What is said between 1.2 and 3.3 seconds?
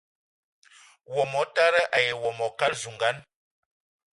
motara ayi wo mokal zugan